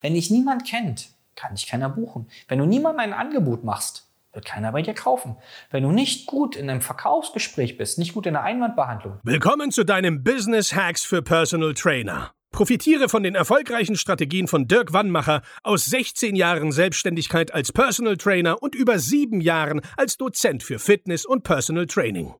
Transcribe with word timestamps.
Wenn 0.00 0.14
dich 0.14 0.30
niemand 0.30 0.66
kennt, 0.66 1.10
kann 1.36 1.54
dich 1.54 1.66
keiner 1.66 1.90
buchen. 1.90 2.26
Wenn 2.48 2.58
du 2.58 2.64
niemandem 2.64 3.00
ein 3.00 3.12
Angebot 3.12 3.64
machst, 3.64 4.08
wird 4.32 4.46
keiner 4.46 4.72
bei 4.72 4.80
dir 4.80 4.94
kaufen. 4.94 5.36
Wenn 5.70 5.82
du 5.82 5.90
nicht 5.90 6.26
gut 6.26 6.56
in 6.56 6.70
einem 6.70 6.80
Verkaufsgespräch 6.80 7.76
bist, 7.76 7.98
nicht 7.98 8.14
gut 8.14 8.24
in 8.26 8.32
der 8.32 8.42
Einwandbehandlung. 8.42 9.18
Willkommen 9.24 9.70
zu 9.70 9.84
deinem 9.84 10.24
Business 10.24 10.74
Hacks 10.74 11.04
für 11.04 11.20
Personal 11.20 11.74
Trainer. 11.74 12.32
Profitiere 12.50 13.10
von 13.10 13.22
den 13.22 13.34
erfolgreichen 13.34 13.94
Strategien 13.94 14.48
von 14.48 14.66
Dirk 14.66 14.94
Wannmacher 14.94 15.42
aus 15.62 15.84
16 15.84 16.34
Jahren 16.34 16.72
Selbstständigkeit 16.72 17.52
als 17.52 17.70
Personal 17.70 18.16
Trainer 18.16 18.62
und 18.62 18.74
über 18.74 18.98
sieben 18.98 19.42
Jahren 19.42 19.82
als 19.98 20.16
Dozent 20.16 20.62
für 20.62 20.78
Fitness 20.78 21.26
und 21.26 21.44
Personal 21.44 21.86
Training. 21.86 22.34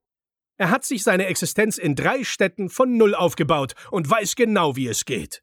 Er 0.56 0.70
hat 0.70 0.84
sich 0.84 1.02
seine 1.02 1.26
Existenz 1.26 1.76
in 1.76 1.94
drei 1.94 2.24
Städten 2.24 2.70
von 2.70 2.96
Null 2.96 3.14
aufgebaut 3.14 3.74
und 3.90 4.10
weiß 4.10 4.34
genau, 4.34 4.76
wie 4.76 4.88
es 4.88 5.04
geht. 5.04 5.42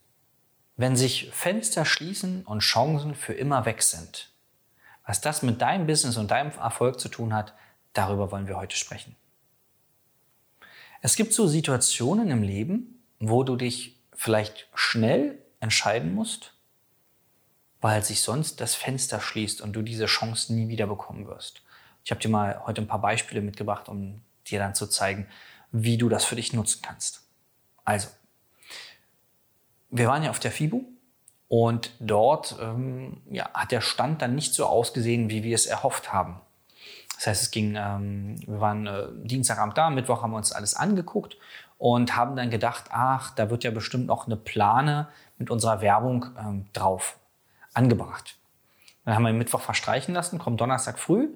Wenn 0.81 0.95
sich 0.95 1.29
Fenster 1.31 1.85
schließen 1.85 2.43
und 2.43 2.61
Chancen 2.61 3.13
für 3.13 3.33
immer 3.33 3.65
weg 3.65 3.83
sind, 3.83 4.31
was 5.05 5.21
das 5.21 5.43
mit 5.43 5.61
deinem 5.61 5.85
Business 5.85 6.17
und 6.17 6.31
deinem 6.31 6.49
Erfolg 6.53 6.99
zu 6.99 7.07
tun 7.07 7.35
hat, 7.35 7.53
darüber 7.93 8.31
wollen 8.31 8.47
wir 8.47 8.57
heute 8.57 8.75
sprechen. 8.75 9.15
Es 11.03 11.15
gibt 11.15 11.33
so 11.33 11.45
Situationen 11.45 12.31
im 12.31 12.41
Leben, 12.41 12.99
wo 13.19 13.43
du 13.43 13.57
dich 13.57 14.01
vielleicht 14.15 14.69
schnell 14.73 15.37
entscheiden 15.59 16.15
musst, 16.15 16.55
weil 17.79 18.03
sich 18.03 18.23
sonst 18.23 18.59
das 18.59 18.73
Fenster 18.73 19.21
schließt 19.21 19.61
und 19.61 19.73
du 19.73 19.83
diese 19.83 20.07
Chance 20.07 20.51
nie 20.51 20.67
wieder 20.67 20.87
bekommen 20.87 21.27
wirst. 21.27 21.61
Ich 22.03 22.09
habe 22.09 22.21
dir 22.21 22.29
mal 22.29 22.59
heute 22.65 22.81
ein 22.81 22.87
paar 22.87 23.01
Beispiele 23.01 23.41
mitgebracht, 23.41 23.87
um 23.87 24.23
dir 24.47 24.57
dann 24.57 24.73
zu 24.73 24.87
zeigen, 24.87 25.27
wie 25.71 25.99
du 25.99 26.09
das 26.09 26.25
für 26.25 26.37
dich 26.37 26.53
nutzen 26.53 26.81
kannst. 26.81 27.21
Also, 27.85 28.07
wir 29.91 30.07
waren 30.07 30.23
ja 30.23 30.29
auf 30.29 30.39
der 30.39 30.51
FIBU 30.51 30.83
und 31.47 31.91
dort 31.99 32.55
ähm, 32.61 33.21
ja, 33.29 33.49
hat 33.53 33.71
der 33.71 33.81
Stand 33.81 34.21
dann 34.21 34.35
nicht 34.35 34.53
so 34.53 34.65
ausgesehen, 34.65 35.29
wie 35.29 35.43
wir 35.43 35.53
es 35.53 35.65
erhofft 35.65 36.13
haben. 36.13 36.39
Das 37.15 37.27
heißt, 37.27 37.43
es 37.43 37.51
ging, 37.51 37.75
ähm, 37.77 38.37
wir 38.47 38.59
waren 38.59 38.87
äh, 38.87 39.07
Dienstagabend 39.13 39.77
da, 39.77 39.89
Mittwoch 39.89 40.23
haben 40.23 40.31
wir 40.31 40.37
uns 40.37 40.53
alles 40.53 40.73
angeguckt 40.73 41.37
und 41.77 42.15
haben 42.15 42.35
dann 42.35 42.49
gedacht, 42.49 42.85
ach, 42.89 43.35
da 43.35 43.49
wird 43.49 43.63
ja 43.63 43.71
bestimmt 43.71 44.07
noch 44.07 44.25
eine 44.25 44.37
Plane 44.37 45.07
mit 45.37 45.51
unserer 45.51 45.81
Werbung 45.81 46.25
ähm, 46.39 46.65
drauf 46.73 47.17
angebracht. 47.73 48.37
Dann 49.05 49.15
haben 49.15 49.25
wir 49.25 49.33
Mittwoch 49.33 49.61
verstreichen 49.61 50.13
lassen, 50.13 50.39
kommt 50.39 50.61
Donnerstag 50.61 50.99
früh, 50.99 51.29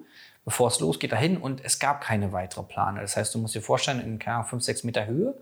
bevor 0.46 0.68
es 0.68 0.80
losgeht, 0.80 1.12
dahin 1.12 1.38
und 1.38 1.66
es 1.66 1.80
gab 1.80 2.02
keine 2.02 2.32
weitere 2.32 2.64
Plane. 2.64 3.02
Das 3.02 3.18
heißt, 3.18 3.34
du 3.34 3.40
musst 3.40 3.56
dir 3.56 3.62
vorstellen, 3.62 4.00
in 4.00 4.20
keine 4.20 4.44
5, 4.44 4.64
6 4.64 4.84
Meter 4.84 5.08
Höhe 5.08 5.36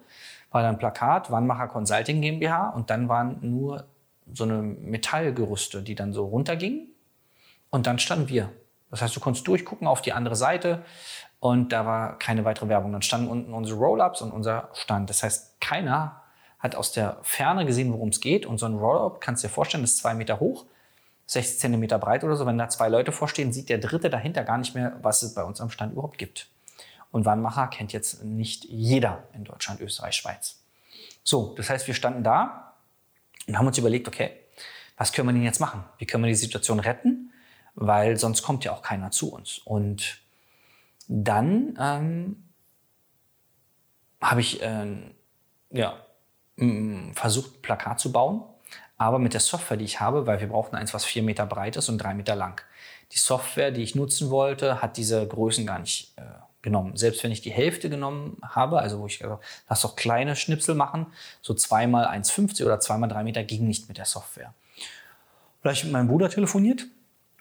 war 0.49 0.61
da 0.61 0.69
ein 0.69 0.77
Plakat, 0.77 1.29
Wannmacher 1.29 1.67
Consulting 1.67 2.21
GmbH 2.21 2.69
und 2.69 2.89
dann 2.89 3.09
waren 3.09 3.37
nur 3.41 3.85
so 4.31 4.45
eine 4.45 4.61
Metallgerüste, 4.61 5.83
die 5.83 5.95
dann 5.95 6.13
so 6.13 6.25
runtergingen 6.25 6.87
und 7.69 7.85
dann 7.85 7.99
standen 7.99 8.29
wir. 8.29 8.49
Das 8.89 9.01
heißt, 9.01 9.15
du 9.15 9.19
konntest 9.19 9.47
durchgucken 9.47 9.87
auf 9.87 10.01
die 10.01 10.13
andere 10.13 10.35
Seite 10.35 10.83
und 11.39 11.73
da 11.73 11.85
war 11.85 12.17
keine 12.19 12.45
weitere 12.45 12.69
Werbung. 12.69 12.93
Dann 12.93 13.01
standen 13.01 13.27
unten 13.27 13.53
unsere 13.53 13.77
Roll-Ups 13.77 14.21
und 14.21 14.31
unser 14.31 14.69
Stand. 14.73 15.09
Das 15.09 15.23
heißt, 15.23 15.59
keiner 15.59 16.21
hat 16.59 16.75
aus 16.75 16.93
der 16.93 17.17
Ferne 17.23 17.65
gesehen, 17.65 17.91
worum 17.91 18.09
es 18.09 18.21
geht 18.21 18.45
und 18.45 18.59
so 18.59 18.65
ein 18.65 18.75
Roll-Up, 18.75 19.19
kannst 19.19 19.43
du 19.43 19.47
dir 19.47 19.53
vorstellen, 19.53 19.83
ist 19.83 19.97
zwei 19.97 20.13
Meter 20.13 20.39
hoch, 20.39 20.65
60 21.25 21.59
Zentimeter 21.59 21.99
breit 21.99 22.23
oder 22.23 22.35
so. 22.35 22.45
Wenn 22.45 22.57
da 22.57 22.69
zwei 22.69 22.89
Leute 22.89 23.11
vorstehen, 23.11 23.53
sieht 23.53 23.69
der 23.69 23.77
Dritte 23.77 24.09
dahinter 24.09 24.43
gar 24.43 24.57
nicht 24.57 24.75
mehr, 24.75 24.97
was 25.01 25.21
es 25.23 25.33
bei 25.33 25.43
uns 25.43 25.61
am 25.61 25.69
Stand 25.69 25.93
überhaupt 25.93 26.17
gibt. 26.17 26.49
Und 27.11 27.25
Wannmacher 27.25 27.67
kennt 27.67 27.93
jetzt 27.93 28.23
nicht 28.23 28.65
jeder 28.65 29.27
in 29.33 29.43
Deutschland, 29.43 29.79
Österreich, 29.81 30.15
Schweiz. 30.15 30.63
So, 31.23 31.53
das 31.55 31.69
heißt, 31.69 31.87
wir 31.87 31.93
standen 31.93 32.23
da 32.23 32.73
und 33.47 33.57
haben 33.57 33.67
uns 33.67 33.77
überlegt, 33.77 34.07
okay, 34.07 34.31
was 34.97 35.13
können 35.13 35.27
wir 35.27 35.33
denn 35.33 35.43
jetzt 35.43 35.59
machen? 35.59 35.83
Wie 35.97 36.05
können 36.05 36.23
wir 36.23 36.29
die 36.29 36.35
Situation 36.35 36.79
retten? 36.79 37.31
Weil 37.75 38.17
sonst 38.17 38.43
kommt 38.43 38.65
ja 38.65 38.73
auch 38.73 38.81
keiner 38.81 39.11
zu 39.11 39.31
uns. 39.33 39.59
Und 39.59 40.21
dann 41.07 41.77
ähm, 41.79 42.49
habe 44.21 44.41
ich 44.41 44.61
äh, 44.61 45.11
ja, 45.71 45.97
versucht, 47.13 47.61
Plakat 47.61 47.99
zu 47.99 48.11
bauen, 48.11 48.43
aber 49.03 49.19
mit 49.19 49.33
der 49.33 49.41
Software, 49.41 49.75
die 49.75 49.83
ich 49.83 49.99
habe, 49.99 50.27
weil 50.27 50.39
wir 50.39 50.47
brauchten 50.47 50.77
eins, 50.77 50.93
was 50.93 51.03
vier 51.03 51.23
Meter 51.23 51.45
breit 51.45 51.75
ist 51.75 51.89
und 51.89 51.97
drei 51.97 52.13
Meter 52.13 52.37
lang. 52.37 52.61
Die 53.11 53.17
Software, 53.17 53.69
die 53.69 53.83
ich 53.83 53.95
nutzen 53.95 54.29
wollte, 54.29 54.81
hat 54.81 54.95
diese 54.95 55.27
Größen 55.27 55.65
gar 55.65 55.79
nicht 55.79 56.13
äh, 56.15 56.21
genommen. 56.61 56.95
Selbst 56.95 57.21
wenn 57.21 57.33
ich 57.33 57.41
die 57.41 57.51
Hälfte 57.51 57.89
genommen 57.89 58.37
habe, 58.41 58.79
also 58.79 59.01
wo 59.01 59.05
ich 59.05 59.19
gesagt 59.19 59.33
habe, 59.33 59.43
lass 59.67 59.81
doch 59.81 59.97
kleine 59.97 60.37
Schnipsel 60.37 60.73
machen, 60.73 61.07
so 61.41 61.53
zweimal 61.53 62.05
1,50 62.05 62.63
oder 62.65 62.79
zweimal 62.79 63.09
drei 63.09 63.25
Meter 63.25 63.43
ging 63.43 63.67
nicht 63.67 63.89
mit 63.89 63.97
der 63.97 64.05
Software. 64.05 64.53
Vielleicht 65.61 65.83
mit 65.83 65.91
meinem 65.91 66.07
Bruder 66.07 66.29
telefoniert 66.29 66.85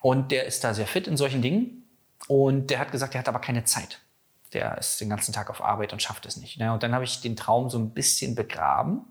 und 0.00 0.33
der 0.33 0.47
ist 0.47 0.65
da 0.65 0.75
sehr 0.75 0.89
fit 0.89 1.06
in 1.06 1.17
solchen 1.17 1.43
Dingen 1.43 1.84
und 2.27 2.71
der 2.71 2.81
hat 2.81 2.91
gesagt, 2.91 3.15
er 3.15 3.21
hat 3.21 3.29
aber 3.29 3.39
keine 3.39 3.62
Zeit. 3.62 4.00
Der 4.53 4.79
ist 4.79 5.00
den 5.00 5.09
ganzen 5.09 5.33
Tag 5.33 5.49
auf 5.49 5.62
Arbeit 5.62 5.93
und 5.93 6.03
schafft 6.03 6.27
es 6.27 6.37
nicht. 6.37 6.61
Und 6.61 6.83
dann 6.83 6.93
habe 6.93 7.05
ich 7.05 7.21
den 7.21 7.37
Traum 7.37 7.71
so 7.71 7.79
ein 7.79 7.91
bisschen 7.91 8.34
begraben. 8.34 9.03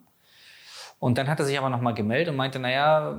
Und 1.02 1.18
dann 1.18 1.28
hat 1.28 1.40
er 1.40 1.46
sich 1.46 1.58
aber 1.58 1.72
nochmal 1.72 1.96
gemeldet 1.96 2.30
und 2.30 2.36
meinte, 2.36 2.60
naja, 2.60 3.18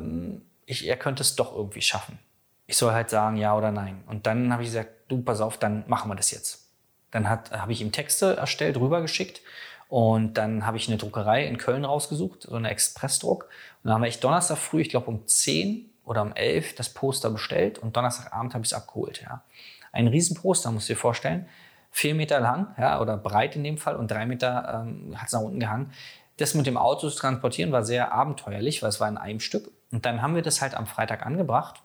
ich, 0.66 0.86
er 0.86 0.96
könnte 0.96 1.24
es 1.24 1.34
doch 1.34 1.52
irgendwie 1.52 1.82
schaffen. 1.82 2.20
Ich 2.68 2.76
soll 2.76 2.92
halt 2.92 3.10
sagen, 3.10 3.36
ja 3.36 3.56
oder 3.56 3.72
nein. 3.72 4.04
Und 4.06 4.28
dann 4.28 4.52
habe 4.52 4.62
ich 4.62 4.68
gesagt, 4.68 4.90
du, 5.08 5.20
pass 5.20 5.40
auf, 5.40 5.58
dann 5.58 5.82
machen 5.88 6.08
wir 6.08 6.14
das 6.14 6.30
jetzt. 6.30 6.70
Dann 7.10 7.28
habe 7.28 7.72
ich 7.72 7.80
ihm 7.80 7.90
Texte 7.90 8.36
erstellt, 8.36 8.76
rübergeschickt. 8.76 9.42
Und 9.88 10.34
dann 10.34 10.64
habe 10.64 10.76
ich 10.76 10.86
eine 10.86 10.96
Druckerei 10.96 11.44
in 11.44 11.58
Köln 11.58 11.84
rausgesucht, 11.84 12.42
so 12.42 12.54
eine 12.54 12.70
Expressdruck. 12.70 13.48
Und 13.82 13.88
dann 13.88 13.94
haben 13.94 14.02
wir 14.02 14.06
echt 14.06 14.22
Donnerstag 14.22 14.58
früh, 14.58 14.80
ich 14.80 14.88
glaube 14.88 15.08
um 15.08 15.26
10 15.26 15.90
oder 16.04 16.22
um 16.22 16.32
11, 16.32 16.76
das 16.76 16.94
Poster 16.94 17.30
bestellt. 17.30 17.80
Und 17.80 17.96
Donnerstagabend 17.96 18.54
habe 18.54 18.64
ich 18.64 18.70
es 18.70 18.78
abgeholt. 18.78 19.22
Ja. 19.22 19.42
Ein 19.90 20.06
Riesenposter, 20.06 20.70
musst 20.70 20.88
du 20.88 20.92
dir 20.92 21.00
vorstellen. 21.00 21.48
Vier 21.90 22.14
Meter 22.14 22.38
lang, 22.38 22.76
ja, 22.78 23.00
oder 23.00 23.16
breit 23.16 23.56
in 23.56 23.64
dem 23.64 23.76
Fall 23.76 23.96
und 23.96 24.10
drei 24.10 24.24
Meter 24.24 24.84
ähm, 24.86 25.20
hat 25.20 25.26
es 25.26 25.32
nach 25.32 25.40
unten 25.40 25.58
gehangen. 25.58 25.92
Das 26.42 26.54
mit 26.54 26.66
dem 26.66 26.76
Auto 26.76 27.08
zu 27.08 27.16
transportieren 27.16 27.70
war 27.70 27.84
sehr 27.84 28.10
abenteuerlich, 28.10 28.82
weil 28.82 28.88
es 28.88 28.98
war 28.98 29.08
in 29.08 29.16
einem 29.16 29.38
Stück. 29.38 29.70
Und 29.92 30.04
dann 30.04 30.22
haben 30.22 30.34
wir 30.34 30.42
das 30.42 30.60
halt 30.60 30.74
am 30.74 30.88
Freitag 30.88 31.24
angebracht 31.24 31.80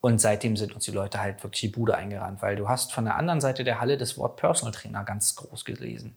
und 0.00 0.20
seitdem 0.20 0.56
sind 0.56 0.74
uns 0.74 0.84
die 0.84 0.90
Leute 0.90 1.20
halt 1.20 1.44
wirklich 1.44 1.60
die 1.60 1.68
Bude 1.68 1.94
eingerannt, 1.94 2.42
weil 2.42 2.56
du 2.56 2.68
hast 2.68 2.92
von 2.92 3.04
der 3.04 3.14
anderen 3.14 3.40
Seite 3.40 3.62
der 3.62 3.80
Halle 3.80 3.96
das 3.96 4.18
Wort 4.18 4.34
Personal 4.34 4.72
Trainer 4.72 5.04
ganz 5.04 5.36
groß 5.36 5.64
gelesen. 5.64 6.16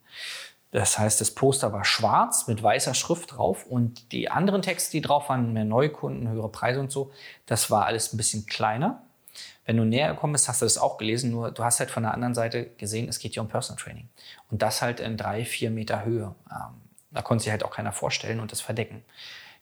Das 0.72 0.98
heißt, 0.98 1.22
das 1.22 1.30
Poster 1.30 1.72
war 1.72 1.86
schwarz 1.86 2.48
mit 2.48 2.64
weißer 2.64 2.96
Schrift 2.96 3.38
drauf 3.38 3.68
und 3.68 4.12
die 4.12 4.32
anderen 4.32 4.64
Texte, 4.64 4.94
die 4.94 5.02
drauf 5.02 5.30
waren, 5.30 5.54
mehr 5.54 5.64
Neukunden, 5.64 6.28
höhere 6.28 6.50
Preise 6.50 6.80
und 6.80 6.92
so, 6.92 7.12
das 7.46 7.70
war 7.70 7.86
alles 7.86 8.12
ein 8.12 8.18
bisschen 8.18 8.48
kleiner. 8.48 9.04
Wenn 9.68 9.78
du 9.78 9.86
näher 9.86 10.14
gekommen 10.16 10.34
bist, 10.34 10.50
hast 10.50 10.64
du 10.64 10.66
das 10.66 10.80
auch 10.80 10.98
gelesen, 10.98 11.30
nur 11.30 11.52
du 11.52 11.64
hast 11.64 11.80
halt 11.80 11.92
von 11.92 12.02
der 12.02 12.16
anderen 12.16 12.34
Seite 12.34 12.72
gesehen, 12.80 13.08
es 13.08 13.20
geht 13.20 13.34
hier 13.34 13.44
um 13.44 13.50
Personal 13.50 13.80
Training. 13.80 14.10
Und 14.50 14.64
das 14.64 14.82
halt 14.82 15.00
in 15.00 15.16
drei, 15.16 15.46
vier 15.46 15.70
Meter 15.70 16.04
Höhe. 16.04 16.34
Da 17.18 17.24
konnte 17.24 17.46
sich 17.46 17.52
halt 17.52 17.64
auch 17.64 17.72
keiner 17.72 17.94
vorstellen 17.94 18.40
und 18.40 18.52
das 18.52 18.62
verdecken. 18.62 19.04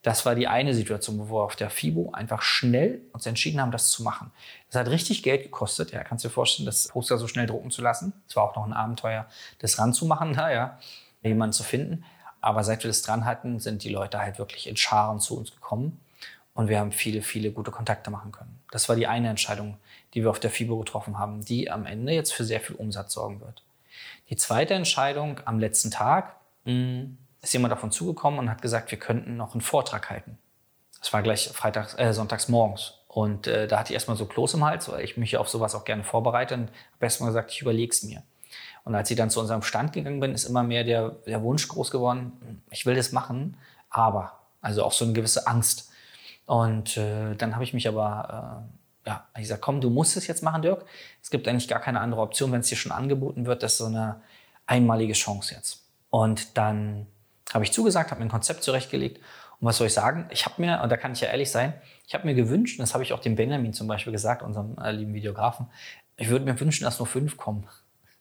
Das 0.02 0.26
war 0.26 0.36
die 0.36 0.50
eine 0.50 0.74
Situation, 0.74 1.18
wo 1.18 1.38
wir 1.38 1.44
auf 1.46 1.56
der 1.56 1.70
FIBO 1.70 2.12
einfach 2.12 2.42
schnell 2.42 3.00
uns 3.14 3.26
entschieden 3.26 3.62
haben, 3.62 3.72
das 3.72 3.92
zu 3.92 4.04
machen. 4.04 4.30
Das 4.70 4.82
hat 4.82 4.90
richtig 4.90 5.24
Geld 5.24 5.44
gekostet. 5.44 5.94
Ja, 5.94 6.04
kannst 6.04 6.26
du 6.26 6.28
dir 6.28 6.34
vorstellen, 6.34 6.66
das 6.66 6.90
Poster 6.90 7.18
so 7.18 7.30
schnell 7.30 7.48
drucken 7.48 7.72
zu 7.72 7.82
lassen. 7.82 8.12
Es 8.28 8.36
war 8.36 8.44
auch 8.44 8.58
noch 8.58 8.66
ein 8.66 8.74
Abenteuer, 8.74 9.26
das 9.60 9.80
ranzumachen, 9.80 10.34
da, 10.34 10.52
ja, 10.52 10.80
jemanden 11.24 11.54
zu 11.54 11.64
finden. 11.64 12.04
Aber 12.42 12.66
seit 12.66 12.84
wir 12.84 12.90
das 12.90 13.04
dran 13.04 13.24
hatten, 13.24 13.62
sind 13.62 13.86
die 13.86 13.90
Leute 13.90 14.20
halt 14.20 14.38
wirklich 14.38 14.68
in 14.68 14.76
Scharen 14.76 15.22
zu 15.22 15.38
uns 15.38 15.52
gekommen. 15.52 15.98
Und 16.56 16.68
wir 16.68 16.78
haben 16.78 16.92
viele, 16.92 17.22
viele 17.22 17.54
gute 17.54 17.72
Kontakte 17.72 18.12
machen 18.12 18.34
können. 18.34 18.60
Das 18.70 18.90
war 18.90 18.98
die 18.98 19.08
eine 19.08 19.30
Entscheidung, 19.30 19.78
die 20.14 20.24
wir 20.24 20.30
auf 20.30 20.42
der 20.42 20.52
FIBO 20.52 20.78
getroffen 20.80 21.18
haben, 21.18 21.46
die 21.46 21.72
am 21.72 21.86
Ende 21.86 22.12
jetzt 22.12 22.34
für 22.34 22.44
sehr 22.44 22.60
viel 22.60 22.76
Umsatz 22.76 23.14
sorgen 23.14 23.40
wird. 23.40 23.64
Die 24.30 24.36
zweite 24.36 24.74
Entscheidung 24.74 25.40
am 25.46 25.58
letzten 25.58 25.90
Tag, 25.90 26.36
mh, 26.66 26.74
hm, 26.74 27.18
ist 27.46 27.54
jemand 27.54 27.72
davon 27.72 27.92
zugekommen 27.92 28.40
und 28.40 28.50
hat 28.50 28.62
gesagt, 28.62 28.92
wir 28.92 29.00
könnten 29.00 29.38
noch 29.38 29.54
einen 29.54 29.62
Vortrag 29.62 30.10
halten. 30.10 30.38
Das 31.00 31.14
war 31.14 31.22
gleich 31.22 31.50
freitags, 31.50 31.98
äh, 31.98 32.14
sonntags 32.14 32.50
morgens. 32.50 33.00
Und 33.08 33.48
äh, 33.48 33.68
da 33.68 33.80
hatte 33.80 33.92
ich 33.92 33.94
erstmal 33.94 34.18
so 34.18 34.26
Kloß 34.26 34.56
im 34.56 34.66
Hals, 34.66 34.90
weil 34.90 35.04
ich 35.04 35.16
mich 35.16 35.38
auf 35.38 35.48
sowas 35.48 35.76
auch 35.76 35.86
gerne 35.86 36.04
vorbereite 36.04 36.56
und 36.56 36.64
habe 36.64 36.72
erstmal 37.02 37.30
gesagt, 37.30 37.52
ich 37.52 37.62
überlege 37.62 37.92
es 37.92 38.04
mir. 38.04 38.24
Und 38.84 38.96
als 38.96 39.10
ich 39.10 39.18
dann 39.18 39.30
zu 39.30 39.40
unserem 39.40 39.62
Stand 39.62 39.94
gegangen 39.94 40.20
bin, 40.20 40.34
ist 40.34 40.46
immer 40.46 40.64
mehr 40.64 40.84
der, 40.84 41.10
der 41.26 41.42
Wunsch 41.42 41.68
groß 41.68 41.92
geworden, 41.92 42.62
ich 42.72 42.86
will 42.86 42.96
das 42.96 43.12
machen, 43.12 43.58
aber, 43.90 44.40
also 44.62 44.84
auch 44.84 44.92
so 44.92 45.06
eine 45.06 45.14
gewisse 45.14 45.48
Angst. 45.48 45.92
Und 46.46 46.98
äh, 46.98 47.36
dann 47.36 47.54
habe 47.54 47.64
ich 47.64 47.74
mich 47.74 47.88
aber 47.88 48.68
ja, 49.06 49.24
ich 49.38 49.48
sage, 49.48 49.62
komm, 49.62 49.82
du 49.82 49.90
musst 49.90 50.18
es 50.18 50.28
jetzt 50.28 50.42
machen, 50.42 50.62
Dirk. 50.62 50.86
Es 51.22 51.30
gibt 51.30 51.48
eigentlich 51.48 51.68
gar 51.68 51.80
keine 51.80 52.00
andere 52.00 52.22
Option, 52.22 52.52
wenn 52.52 52.62
es 52.62 52.70
dir 52.70 52.76
schon 52.76 52.92
angeboten 52.92 53.46
wird. 53.46 53.62
Das 53.62 53.74
ist 53.74 53.78
so 53.78 53.86
eine 53.86 54.22
einmalige 54.66 55.14
Chance 55.14 55.54
jetzt. 55.54 55.84
Und 56.10 56.58
dann 56.58 57.06
habe 57.56 57.66
ich 57.66 57.72
zugesagt, 57.72 58.12
habe 58.12 58.20
mir 58.20 58.28
ein 58.28 58.32
Konzept 58.32 58.64
zurechtgelegt. 58.64 59.18
Und 59.60 59.68
was 59.68 59.78
soll 59.78 59.88
ich 59.88 59.94
sagen? 59.94 60.28
Ich 60.30 60.46
habe 60.46 60.62
mir, 60.62 60.82
und 60.84 60.92
da 60.92 60.98
kann 60.98 61.14
ich 61.14 61.22
ja 61.22 61.30
ehrlich 61.30 61.50
sein, 61.50 61.74
ich 62.08 62.14
habe 62.14 62.28
mir 62.28 62.36
gewünscht, 62.36 62.78
und 62.78 62.84
das 62.84 62.94
habe 62.94 63.04
ich 63.04 63.14
auch 63.14 63.20
dem 63.20 63.36
Benjamin 63.36 63.74
zum 63.74 63.88
Beispiel 63.88 64.12
gesagt, 64.12 64.44
unserem 64.44 64.78
äh, 64.78 64.92
lieben 64.92 65.14
Videografen, 65.14 65.68
ich 66.18 66.30
würde 66.30 66.46
mir 66.46 66.60
wünschen, 66.60 66.84
dass 66.84 67.00
nur 67.00 67.08
fünf 67.08 67.38
kommen 67.38 67.68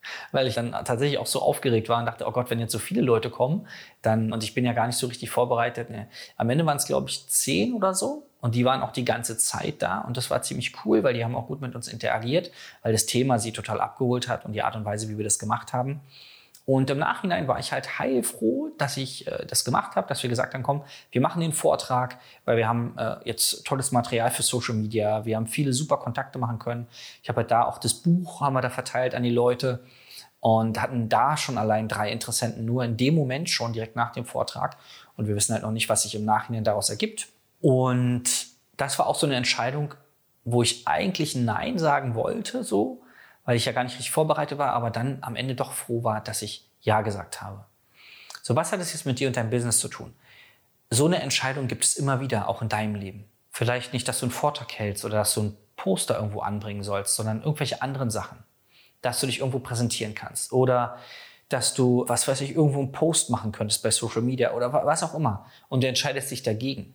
weil 0.32 0.46
ich 0.46 0.54
dann 0.54 0.72
tatsächlich 0.72 1.18
auch 1.18 1.26
so 1.26 1.40
aufgeregt 1.40 1.88
war 1.88 1.98
und 1.98 2.06
dachte, 2.06 2.26
oh 2.26 2.30
Gott, 2.30 2.50
wenn 2.50 2.60
jetzt 2.60 2.72
so 2.72 2.78
viele 2.78 3.00
Leute 3.00 3.30
kommen, 3.30 3.66
dann, 4.02 4.32
und 4.32 4.42
ich 4.42 4.54
bin 4.54 4.64
ja 4.64 4.72
gar 4.72 4.86
nicht 4.86 4.96
so 4.96 5.06
richtig 5.06 5.30
vorbereitet. 5.30 5.90
Ne. 5.90 6.08
Am 6.36 6.50
Ende 6.50 6.66
waren 6.66 6.76
es, 6.76 6.86
glaube 6.86 7.08
ich, 7.08 7.28
zehn 7.28 7.74
oder 7.74 7.94
so. 7.94 8.26
Und 8.40 8.54
die 8.54 8.66
waren 8.66 8.82
auch 8.82 8.92
die 8.92 9.06
ganze 9.06 9.38
Zeit 9.38 9.76
da. 9.80 10.00
Und 10.00 10.18
das 10.18 10.28
war 10.30 10.42
ziemlich 10.42 10.74
cool, 10.84 11.02
weil 11.02 11.14
die 11.14 11.24
haben 11.24 11.34
auch 11.34 11.46
gut 11.46 11.62
mit 11.62 11.74
uns 11.74 11.88
interagiert, 11.88 12.50
weil 12.82 12.92
das 12.92 13.06
Thema 13.06 13.38
sie 13.38 13.52
total 13.52 13.80
abgeholt 13.80 14.28
hat 14.28 14.44
und 14.44 14.52
die 14.52 14.62
Art 14.62 14.76
und 14.76 14.84
Weise, 14.84 15.08
wie 15.08 15.16
wir 15.16 15.24
das 15.24 15.38
gemacht 15.38 15.72
haben. 15.72 16.02
Und 16.66 16.88
im 16.88 16.98
Nachhinein 16.98 17.46
war 17.46 17.58
ich 17.58 17.72
halt 17.72 17.98
heilfroh, 17.98 18.70
dass 18.78 18.96
ich 18.96 19.26
äh, 19.26 19.44
das 19.46 19.64
gemacht 19.64 19.96
habe, 19.96 20.08
dass 20.08 20.22
wir 20.22 20.30
gesagt 20.30 20.54
haben, 20.54 20.62
komm, 20.62 20.82
wir 21.10 21.20
machen 21.20 21.40
den 21.40 21.52
Vortrag, 21.52 22.18
weil 22.46 22.56
wir 22.56 22.66
haben 22.66 22.96
äh, 22.96 23.16
jetzt 23.24 23.66
tolles 23.66 23.92
Material 23.92 24.30
für 24.30 24.42
Social 24.42 24.74
Media, 24.74 25.26
wir 25.26 25.36
haben 25.36 25.46
viele 25.46 25.74
super 25.74 25.98
Kontakte 25.98 26.38
machen 26.38 26.58
können. 26.58 26.86
Ich 27.22 27.28
habe 27.28 27.40
halt 27.40 27.50
da 27.50 27.64
auch 27.64 27.78
das 27.78 27.94
Buch, 27.94 28.40
haben 28.40 28.54
wir 28.54 28.62
da 28.62 28.70
verteilt 28.70 29.14
an 29.14 29.22
die 29.22 29.30
Leute 29.30 29.84
und 30.40 30.80
hatten 30.80 31.08
da 31.08 31.36
schon 31.36 31.58
allein 31.58 31.88
drei 31.88 32.10
Interessenten 32.10 32.64
nur 32.64 32.82
in 32.84 32.96
dem 32.96 33.14
Moment 33.14 33.50
schon 33.50 33.72
direkt 33.74 33.96
nach 33.96 34.12
dem 34.12 34.24
Vortrag. 34.24 34.76
Und 35.16 35.28
wir 35.28 35.36
wissen 35.36 35.52
halt 35.52 35.62
noch 35.62 35.70
nicht, 35.70 35.88
was 35.88 36.02
sich 36.02 36.14
im 36.14 36.24
Nachhinein 36.24 36.64
daraus 36.64 36.88
ergibt. 36.88 37.28
Und 37.60 38.24
das 38.76 38.98
war 38.98 39.06
auch 39.06 39.16
so 39.16 39.26
eine 39.26 39.36
Entscheidung, 39.36 39.94
wo 40.44 40.62
ich 40.62 40.86
eigentlich 40.86 41.34
Nein 41.34 41.78
sagen 41.78 42.14
wollte, 42.14 42.64
so, 42.64 43.03
weil 43.44 43.56
ich 43.56 43.64
ja 43.64 43.72
gar 43.72 43.84
nicht 43.84 43.94
richtig 43.94 44.10
vorbereitet 44.10 44.58
war, 44.58 44.72
aber 44.72 44.90
dann 44.90 45.18
am 45.20 45.36
Ende 45.36 45.54
doch 45.54 45.72
froh 45.72 46.02
war, 46.02 46.20
dass 46.20 46.42
ich 46.42 46.68
Ja 46.80 47.02
gesagt 47.02 47.42
habe. 47.42 47.64
So, 48.42 48.56
was 48.56 48.72
hat 48.72 48.80
es 48.80 48.92
jetzt 48.92 49.06
mit 49.06 49.18
dir 49.18 49.28
und 49.28 49.36
deinem 49.36 49.50
Business 49.50 49.78
zu 49.78 49.88
tun? 49.88 50.14
So 50.90 51.06
eine 51.06 51.22
Entscheidung 51.22 51.66
gibt 51.66 51.84
es 51.84 51.96
immer 51.96 52.20
wieder, 52.20 52.48
auch 52.48 52.62
in 52.62 52.68
deinem 52.68 52.94
Leben. 52.94 53.28
Vielleicht 53.50 53.92
nicht, 53.92 54.06
dass 54.06 54.20
du 54.20 54.26
einen 54.26 54.32
Vortrag 54.32 54.72
hältst 54.72 55.04
oder 55.04 55.18
dass 55.18 55.34
du 55.34 55.42
ein 55.42 55.56
Poster 55.76 56.16
irgendwo 56.16 56.40
anbringen 56.40 56.82
sollst, 56.82 57.16
sondern 57.16 57.42
irgendwelche 57.42 57.82
anderen 57.82 58.10
Sachen. 58.10 58.38
Dass 59.00 59.20
du 59.20 59.26
dich 59.26 59.40
irgendwo 59.40 59.58
präsentieren 59.58 60.14
kannst 60.14 60.52
oder 60.52 60.98
dass 61.48 61.74
du, 61.74 62.04
was 62.08 62.26
weiß 62.26 62.40
ich, 62.40 62.54
irgendwo 62.54 62.80
einen 62.80 62.92
Post 62.92 63.30
machen 63.30 63.52
könntest 63.52 63.82
bei 63.82 63.90
Social 63.90 64.22
Media 64.22 64.52
oder 64.52 64.72
was 64.72 65.02
auch 65.02 65.14
immer 65.14 65.46
und 65.68 65.82
du 65.82 65.88
entscheidest 65.88 66.30
dich 66.30 66.42
dagegen 66.42 66.94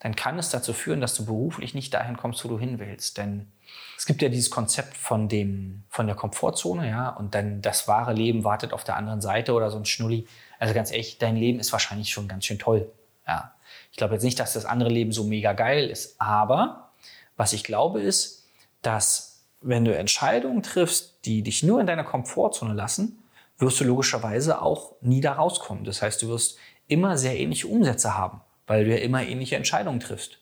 dann 0.00 0.16
kann 0.16 0.38
es 0.38 0.48
dazu 0.48 0.72
führen, 0.72 1.02
dass 1.02 1.14
du 1.14 1.26
beruflich 1.26 1.74
nicht 1.74 1.92
dahin 1.92 2.16
kommst, 2.16 2.42
wo 2.44 2.48
du 2.48 2.58
hin 2.58 2.78
willst. 2.78 3.18
Denn 3.18 3.52
es 3.98 4.06
gibt 4.06 4.22
ja 4.22 4.30
dieses 4.30 4.50
Konzept 4.50 4.96
von 4.96 5.28
dem, 5.28 5.84
von 5.90 6.06
der 6.06 6.16
Komfortzone, 6.16 6.88
ja, 6.88 7.10
und 7.10 7.34
dann 7.34 7.60
das 7.60 7.86
wahre 7.86 8.14
Leben 8.14 8.42
wartet 8.42 8.72
auf 8.72 8.82
der 8.82 8.96
anderen 8.96 9.20
Seite 9.20 9.52
oder 9.52 9.70
so 9.70 9.76
ein 9.76 9.84
Schnulli. 9.84 10.26
Also 10.58 10.72
ganz 10.72 10.90
ehrlich, 10.90 11.18
dein 11.18 11.36
Leben 11.36 11.60
ist 11.60 11.72
wahrscheinlich 11.72 12.10
schon 12.10 12.28
ganz 12.28 12.46
schön 12.46 12.58
toll. 12.58 12.90
Ja. 13.26 13.54
Ich 13.92 13.98
glaube 13.98 14.14
jetzt 14.14 14.22
nicht, 14.22 14.40
dass 14.40 14.54
das 14.54 14.64
andere 14.64 14.88
Leben 14.88 15.12
so 15.12 15.24
mega 15.24 15.52
geil 15.52 15.88
ist, 15.90 16.18
aber 16.18 16.90
was 17.36 17.52
ich 17.52 17.62
glaube 17.62 18.00
ist, 18.00 18.48
dass 18.80 19.42
wenn 19.60 19.84
du 19.84 19.94
Entscheidungen 19.94 20.62
triffst, 20.62 21.26
die 21.26 21.42
dich 21.42 21.62
nur 21.62 21.80
in 21.80 21.86
deiner 21.86 22.04
Komfortzone 22.04 22.72
lassen, 22.72 23.22
wirst 23.58 23.78
du 23.80 23.84
logischerweise 23.84 24.62
auch 24.62 24.92
nie 25.02 25.20
da 25.20 25.34
rauskommen. 25.34 25.84
Das 25.84 26.00
heißt, 26.00 26.22
du 26.22 26.28
wirst 26.28 26.56
immer 26.88 27.18
sehr 27.18 27.38
ähnliche 27.38 27.66
Umsätze 27.66 28.16
haben 28.16 28.40
weil 28.70 28.84
du 28.84 28.92
ja 28.92 28.98
immer 28.98 29.24
ähnliche 29.24 29.56
Entscheidungen 29.56 29.98
triffst. 29.98 30.38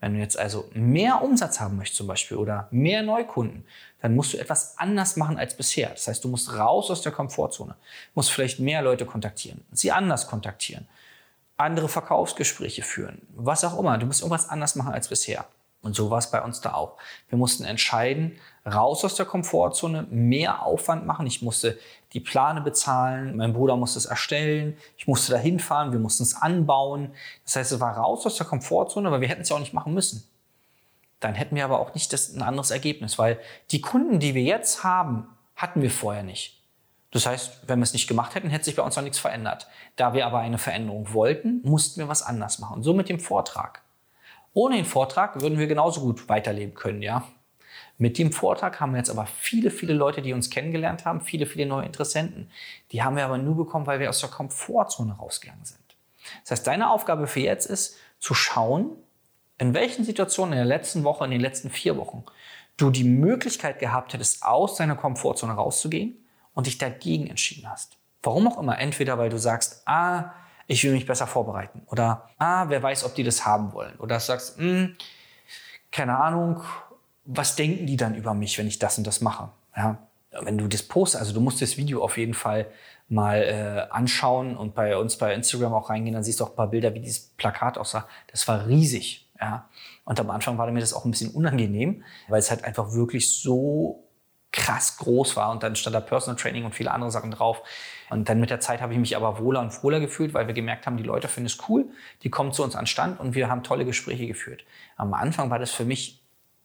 Wenn 0.00 0.14
du 0.14 0.18
jetzt 0.18 0.38
also 0.38 0.70
mehr 0.72 1.20
Umsatz 1.20 1.60
haben 1.60 1.76
möchtest 1.76 1.98
zum 1.98 2.06
Beispiel 2.06 2.38
oder 2.38 2.68
mehr 2.70 3.02
Neukunden, 3.02 3.66
dann 4.00 4.14
musst 4.14 4.32
du 4.32 4.38
etwas 4.38 4.78
anders 4.78 5.16
machen 5.16 5.36
als 5.36 5.54
bisher. 5.54 5.90
Das 5.90 6.08
heißt, 6.08 6.24
du 6.24 6.28
musst 6.28 6.56
raus 6.56 6.90
aus 6.90 7.02
der 7.02 7.12
Komfortzone, 7.12 7.76
musst 8.14 8.30
vielleicht 8.30 8.60
mehr 8.60 8.80
Leute 8.80 9.04
kontaktieren, 9.04 9.62
sie 9.72 9.92
anders 9.92 10.26
kontaktieren, 10.26 10.88
andere 11.58 11.90
Verkaufsgespräche 11.90 12.80
führen, 12.80 13.20
was 13.36 13.62
auch 13.62 13.78
immer. 13.78 13.98
Du 13.98 14.06
musst 14.06 14.22
irgendwas 14.22 14.48
anders 14.48 14.74
machen 14.74 14.94
als 14.94 15.08
bisher. 15.08 15.44
Und 15.84 15.94
so 15.94 16.10
war 16.10 16.18
es 16.18 16.30
bei 16.30 16.42
uns 16.42 16.60
da 16.60 16.74
auch. 16.74 16.96
Wir 17.28 17.38
mussten 17.38 17.64
entscheiden, 17.64 18.38
raus 18.66 19.04
aus 19.04 19.14
der 19.14 19.26
Komfortzone, 19.26 20.06
mehr 20.10 20.62
Aufwand 20.62 21.06
machen. 21.06 21.26
Ich 21.26 21.42
musste 21.42 21.78
die 22.14 22.20
Plane 22.20 22.62
bezahlen, 22.62 23.36
mein 23.36 23.52
Bruder 23.52 23.76
musste 23.76 23.98
es 23.98 24.06
erstellen, 24.06 24.76
ich 24.96 25.06
musste 25.06 25.32
da 25.32 25.38
hinfahren, 25.38 25.92
wir 25.92 25.98
mussten 25.98 26.22
es 26.22 26.34
anbauen. 26.34 27.10
Das 27.44 27.56
heißt, 27.56 27.72
es 27.72 27.80
war 27.80 27.96
raus 27.96 28.24
aus 28.24 28.36
der 28.36 28.46
Komfortzone, 28.46 29.06
aber 29.06 29.20
wir 29.20 29.28
hätten 29.28 29.42
es 29.42 29.50
ja 29.50 29.56
auch 29.56 29.60
nicht 29.60 29.74
machen 29.74 29.94
müssen. 29.94 30.24
Dann 31.20 31.34
hätten 31.34 31.56
wir 31.56 31.64
aber 31.64 31.80
auch 31.80 31.94
nicht 31.94 32.12
das, 32.12 32.34
ein 32.34 32.42
anderes 32.42 32.70
Ergebnis, 32.70 33.18
weil 33.18 33.38
die 33.70 33.80
Kunden, 33.80 34.20
die 34.20 34.34
wir 34.34 34.42
jetzt 34.42 34.84
haben, 34.84 35.26
hatten 35.56 35.82
wir 35.82 35.90
vorher 35.90 36.22
nicht. 36.22 36.60
Das 37.10 37.26
heißt, 37.26 37.68
wenn 37.68 37.78
wir 37.78 37.84
es 37.84 37.92
nicht 37.92 38.08
gemacht 38.08 38.34
hätten, 38.34 38.50
hätte 38.50 38.64
sich 38.64 38.74
bei 38.74 38.82
uns 38.82 38.98
auch 38.98 39.02
nichts 39.02 39.20
verändert. 39.20 39.68
Da 39.94 40.14
wir 40.14 40.26
aber 40.26 40.40
eine 40.40 40.58
Veränderung 40.58 41.12
wollten, 41.12 41.60
mussten 41.62 42.00
wir 42.00 42.08
was 42.08 42.22
anders 42.22 42.58
machen. 42.58 42.78
Und 42.78 42.82
so 42.82 42.92
mit 42.92 43.08
dem 43.08 43.20
Vortrag. 43.20 43.83
Ohne 44.54 44.76
den 44.76 44.84
Vortrag 44.84 45.40
würden 45.40 45.58
wir 45.58 45.66
genauso 45.66 46.00
gut 46.00 46.28
weiterleben 46.28 46.74
können, 46.74 47.02
ja. 47.02 47.24
Mit 47.98 48.18
dem 48.18 48.32
Vortrag 48.32 48.80
haben 48.80 48.92
wir 48.92 48.98
jetzt 48.98 49.10
aber 49.10 49.26
viele, 49.26 49.70
viele 49.70 49.94
Leute, 49.94 50.22
die 50.22 50.32
uns 50.32 50.50
kennengelernt 50.50 51.04
haben, 51.04 51.20
viele, 51.20 51.46
viele 51.46 51.66
neue 51.66 51.86
Interessenten. 51.86 52.50
Die 52.90 53.02
haben 53.02 53.16
wir 53.16 53.24
aber 53.24 53.38
nur 53.38 53.56
bekommen, 53.56 53.86
weil 53.86 54.00
wir 54.00 54.08
aus 54.08 54.20
der 54.20 54.30
Komfortzone 54.30 55.12
rausgegangen 55.12 55.64
sind. 55.64 55.78
Das 56.42 56.52
heißt, 56.52 56.66
deine 56.66 56.90
Aufgabe 56.90 57.26
für 57.26 57.40
jetzt 57.40 57.66
ist, 57.66 57.98
zu 58.18 58.34
schauen, 58.34 58.90
in 59.58 59.74
welchen 59.74 60.04
Situationen 60.04 60.54
in 60.54 60.58
der 60.58 60.66
letzten 60.66 61.04
Woche, 61.04 61.24
in 61.24 61.30
den 61.30 61.40
letzten 61.40 61.70
vier 61.70 61.96
Wochen, 61.96 62.24
du 62.76 62.90
die 62.90 63.04
Möglichkeit 63.04 63.78
gehabt 63.78 64.12
hättest, 64.12 64.42
aus 64.42 64.76
deiner 64.76 64.96
Komfortzone 64.96 65.52
rauszugehen 65.52 66.26
und 66.54 66.66
dich 66.66 66.78
dagegen 66.78 67.28
entschieden 67.28 67.70
hast. 67.70 67.98
Warum 68.22 68.48
auch 68.48 68.58
immer. 68.58 68.78
Entweder 68.78 69.18
weil 69.18 69.28
du 69.28 69.38
sagst, 69.38 69.82
ah, 69.86 70.32
ich 70.66 70.82
will 70.84 70.92
mich 70.92 71.06
besser 71.06 71.26
vorbereiten. 71.26 71.82
Oder, 71.86 72.28
ah, 72.38 72.68
wer 72.68 72.82
weiß, 72.82 73.04
ob 73.04 73.14
die 73.14 73.24
das 73.24 73.44
haben 73.44 73.72
wollen. 73.72 73.96
Oder 73.98 74.20
sagst, 74.20 74.58
hm, 74.58 74.96
keine 75.90 76.18
Ahnung, 76.18 76.62
was 77.24 77.56
denken 77.56 77.86
die 77.86 77.96
dann 77.96 78.14
über 78.14 78.34
mich, 78.34 78.58
wenn 78.58 78.66
ich 78.66 78.78
das 78.78 78.98
und 78.98 79.06
das 79.06 79.20
mache? 79.20 79.50
Ja, 79.76 79.98
wenn 80.42 80.58
du 80.58 80.66
das 80.68 80.82
postest, 80.82 81.20
also 81.20 81.32
du 81.32 81.40
musst 81.40 81.62
das 81.62 81.76
Video 81.76 82.02
auf 82.02 82.16
jeden 82.16 82.34
Fall 82.34 82.66
mal 83.08 83.42
äh, 83.42 83.92
anschauen 83.92 84.56
und 84.56 84.74
bei 84.74 84.96
uns 84.96 85.16
bei 85.16 85.34
Instagram 85.34 85.74
auch 85.74 85.90
reingehen, 85.90 86.14
dann 86.14 86.24
siehst 86.24 86.40
du 86.40 86.44
auch 86.44 86.50
ein 86.50 86.56
paar 86.56 86.70
Bilder, 86.70 86.94
wie 86.94 87.00
dieses 87.00 87.20
Plakat 87.36 87.78
aussah. 87.78 88.08
Das 88.30 88.46
war 88.48 88.66
riesig. 88.66 89.28
Ja. 89.40 89.68
Und 90.04 90.18
am 90.20 90.30
Anfang 90.30 90.58
war 90.58 90.70
mir 90.70 90.80
das 90.80 90.94
auch 90.94 91.04
ein 91.04 91.10
bisschen 91.10 91.32
unangenehm, 91.32 92.02
weil 92.28 92.38
es 92.38 92.50
halt 92.50 92.64
einfach 92.64 92.92
wirklich 92.92 93.40
so 93.40 94.03
krass 94.54 94.96
groß 94.96 95.36
war 95.36 95.50
und 95.50 95.62
dann 95.62 95.76
stand 95.76 95.94
da 95.94 96.00
Personal 96.00 96.40
Training 96.40 96.64
und 96.64 96.74
viele 96.74 96.92
andere 96.92 97.10
Sachen 97.10 97.30
drauf. 97.30 97.62
Und 98.08 98.28
dann 98.28 98.40
mit 98.40 98.50
der 98.50 98.60
Zeit 98.60 98.80
habe 98.80 98.92
ich 98.92 98.98
mich 98.98 99.16
aber 99.16 99.38
wohler 99.38 99.60
und 99.60 99.82
wohler 99.82 100.00
gefühlt, 100.00 100.32
weil 100.32 100.46
wir 100.46 100.54
gemerkt 100.54 100.86
haben, 100.86 100.96
die 100.96 101.02
Leute 101.02 101.28
finden 101.28 101.46
es 101.46 101.58
cool, 101.68 101.86
die 102.22 102.30
kommen 102.30 102.52
zu 102.52 102.62
uns 102.62 102.76
an 102.76 102.86
Stand 102.86 103.20
und 103.20 103.34
wir 103.34 103.50
haben 103.50 103.62
tolle 103.62 103.84
Gespräche 103.84 104.26
geführt. 104.26 104.64
Am 104.96 105.12
Anfang 105.12 105.50
war 105.50 105.58
das 105.58 105.72
für 105.72 105.84
mich 105.84 106.24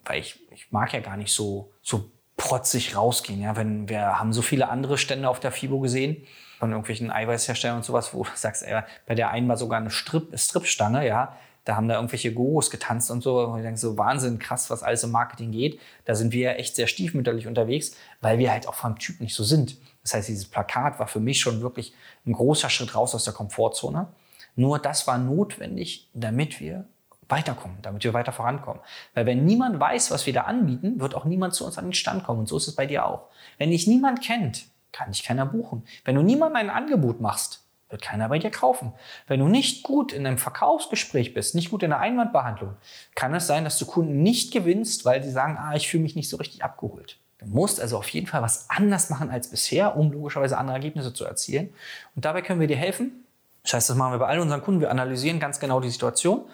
weil 0.10 0.20
ich, 0.20 0.40
ich 0.52 0.72
mag 0.72 0.92
ja 0.94 1.00
gar 1.00 1.18
nicht 1.18 1.32
so, 1.32 1.72
so 1.82 2.12
protzig 2.36 2.96
rausgehen. 2.96 3.42
Ja, 3.42 3.56
wenn 3.56 3.88
wir 3.88 4.20
haben 4.20 4.34
so 4.34 4.42
viele 4.42 4.70
andere 4.70 4.98
Stände 4.98 5.30
auf 5.30 5.40
der 5.40 5.52
FIBO 5.52 5.80
gesehen 5.80 6.26
von 6.58 6.72
irgendwelchen 6.72 7.12
Eiweißherstellern 7.12 7.78
und 7.78 7.86
sowas, 7.86 8.14
wo 8.14 8.24
du 8.24 8.30
sagst, 8.36 8.64
ey, 8.64 8.82
bei 9.06 9.16
der 9.16 9.30
einen 9.30 9.48
war 9.48 9.56
sogar 9.56 9.80
eine 9.80 9.92
Strip, 9.92 10.38
Stripstange, 10.38 11.08
ja, 11.08 11.38
da 11.70 11.76
haben 11.76 11.88
da 11.88 11.96
irgendwelche 11.96 12.34
Gurus 12.34 12.72
getanzt 12.72 13.12
und 13.12 13.22
so. 13.22 13.42
Und 13.42 13.60
ich 13.60 13.64
denke 13.64 13.80
so, 13.80 13.96
Wahnsinn, 13.96 14.40
krass, 14.40 14.72
was 14.72 14.82
alles 14.82 15.04
im 15.04 15.12
Marketing 15.12 15.52
geht. 15.52 15.80
Da 16.06 16.16
sind 16.16 16.34
wir 16.34 16.42
ja 16.42 16.52
echt 16.54 16.76
sehr 16.76 16.88
stiefmütterlich 16.88 17.46
unterwegs, 17.46 17.96
weil 18.22 18.40
wir 18.40 18.52
halt 18.52 18.68
auch 18.68 18.74
vom 18.74 18.98
Typ 18.98 19.22
nicht 19.22 19.36
so 19.36 19.44
sind. 19.44 19.78
Das 20.02 20.16
heißt, 20.16 20.30
dieses 20.30 20.48
Plakat 20.48 20.98
war 20.98 21.06
für 21.08 21.20
mich 21.20 21.40
schon 21.40 21.62
wirklich 21.62 21.94
ein 22.26 22.34
großer 22.34 22.72
Schritt 22.72 22.96
raus 22.96 23.14
aus 23.14 23.24
der 23.24 23.34
Komfortzone. 23.34 24.08
Nur 24.56 24.80
das 24.80 25.06
war 25.06 25.20
notwendig, 25.20 26.10
damit 26.16 26.60
wir 26.60 26.86
weiterkommen, 27.28 27.78
damit 27.84 28.04
wir 28.04 28.16
weiter 28.16 28.32
vorankommen. 28.32 28.82
Weil 29.14 29.28
wenn 29.28 29.46
niemand 29.46 29.80
weiß, 29.80 30.10
was 30.10 30.26
wir 30.26 30.34
da 30.34 30.42
anbieten, 30.46 31.00
wird 31.00 31.14
auch 31.14 31.26
niemand 31.26 31.54
zu 31.54 31.68
uns 31.68 31.78
an 31.78 31.86
den 31.86 31.94
Stand 31.94 32.24
kommen. 32.24 32.40
Und 32.40 32.48
so 32.48 32.58
ist 32.58 32.68
es 32.68 32.74
bei 32.74 32.88
dir 32.88 33.06
auch. 33.06 33.28
Wenn 33.60 33.70
dich 33.70 33.86
niemand 33.86 34.24
kennt, 34.24 34.66
kann 34.92 35.12
dich 35.12 35.22
keiner 35.22 35.46
buchen. 35.46 35.84
Wenn 36.04 36.16
du 36.16 36.24
niemandem 36.24 36.56
ein 36.56 36.70
Angebot 36.72 37.22
machst, 37.22 37.64
wird 37.90 38.02
keiner 38.02 38.30
bei 38.30 38.40
dir 38.40 38.52
kaufen. 38.52 38.94
Wenn 39.28 39.40
du 39.40 39.48
nicht 39.48 39.84
gut 39.84 40.14
in 40.14 40.26
einem 40.26 40.38
Verkaufsgespräch 40.38 41.34
bist, 41.34 41.56
nicht 41.56 41.72
gut 41.72 41.84
in 41.84 41.90
der 41.90 42.00
Einwandbehandlung, 42.00 42.76
kann 43.16 43.34
es 43.34 43.48
sein, 43.48 43.64
dass 43.64 43.80
du 43.80 43.86
Kunden 43.86 44.22
nicht 44.22 44.52
gewinnst, 44.52 45.06
weil 45.06 45.24
sie 45.24 45.32
sagen, 45.32 45.58
ah, 45.60 45.76
ich 45.76 45.90
fühle 45.90 46.04
mich 46.04 46.16
nicht 46.16 46.30
so 46.30 46.38
richtig 46.38 46.64
abgeholt. 46.64 47.18
Du 47.40 47.46
musst 47.48 47.80
also 47.80 47.98
auf 47.98 48.10
jeden 48.10 48.28
Fall 48.28 48.42
was 48.42 48.70
anders 48.70 49.10
machen 49.10 49.30
als 49.30 49.50
bisher, 49.50 49.96
um 49.96 50.12
logischerweise 50.12 50.58
andere 50.58 50.76
Ergebnisse 50.76 51.14
zu 51.14 51.26
erzielen. 51.26 51.74
Und 52.16 52.26
dabei 52.26 52.42
können 52.42 52.60
wir 52.60 52.68
dir 52.68 52.78
helfen. 52.78 53.26
Das 53.64 53.74
heißt, 53.74 53.90
das 53.90 53.98
machen 53.98 54.14
wir 54.14 54.20
bei 54.20 54.28
all 54.28 54.40
unseren 54.40 54.62
Kunden. 54.62 54.82
Wir 54.82 54.92
analysieren 54.92 55.40
ganz 55.40 55.60
genau 55.60 55.80
die 55.80 55.90
Situation 55.90 56.46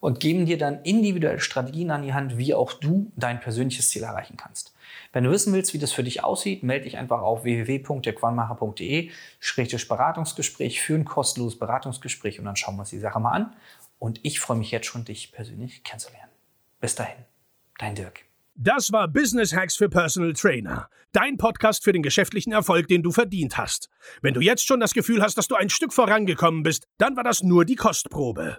und 0.00 0.20
geben 0.20 0.46
dir 0.46 0.58
dann 0.58 0.82
individuelle 0.82 1.40
Strategien 1.40 1.90
an 1.90 2.02
die 2.02 2.14
Hand, 2.14 2.36
wie 2.38 2.54
auch 2.54 2.72
du 2.72 3.10
dein 3.16 3.40
persönliches 3.40 3.90
Ziel 3.90 4.02
erreichen 4.02 4.36
kannst. 4.36 4.74
Wenn 5.12 5.24
du 5.24 5.30
wissen 5.30 5.52
willst, 5.52 5.74
wie 5.74 5.78
das 5.78 5.92
für 5.92 6.02
dich 6.02 6.24
aussieht, 6.24 6.62
melde 6.62 6.84
dich 6.84 6.98
einfach 6.98 7.22
auf 7.22 7.44
www.derquanmacher.de, 7.44 9.10
sprich 9.38 9.88
Beratungsgespräch, 9.88 10.80
für 10.80 10.94
ein 10.94 11.04
kostenloses 11.04 11.58
Beratungsgespräch 11.58 12.38
und 12.38 12.46
dann 12.46 12.56
schauen 12.56 12.76
wir 12.76 12.80
uns 12.80 12.90
die 12.90 12.98
Sache 12.98 13.20
mal 13.20 13.32
an. 13.32 13.56
Und 13.98 14.20
ich 14.22 14.40
freue 14.40 14.58
mich 14.58 14.70
jetzt 14.70 14.86
schon, 14.86 15.04
dich 15.04 15.32
persönlich 15.32 15.84
kennenzulernen. 15.84 16.30
Bis 16.80 16.94
dahin, 16.94 17.24
dein 17.78 17.94
Dirk. 17.94 18.24
Das 18.56 18.92
war 18.92 19.08
Business 19.08 19.54
Hacks 19.54 19.76
für 19.76 19.88
Personal 19.88 20.32
Trainer. 20.32 20.88
Dein 21.12 21.38
Podcast 21.38 21.82
für 21.82 21.92
den 21.92 22.02
geschäftlichen 22.02 22.52
Erfolg, 22.52 22.86
den 22.88 23.02
du 23.02 23.10
verdient 23.10 23.56
hast. 23.56 23.88
Wenn 24.20 24.34
du 24.34 24.40
jetzt 24.40 24.66
schon 24.66 24.80
das 24.80 24.94
Gefühl 24.94 25.22
hast, 25.22 25.38
dass 25.38 25.48
du 25.48 25.54
ein 25.54 25.70
Stück 25.70 25.92
vorangekommen 25.92 26.62
bist, 26.62 26.86
dann 26.98 27.16
war 27.16 27.24
das 27.24 27.42
nur 27.42 27.64
die 27.64 27.76
Kostprobe. 27.76 28.58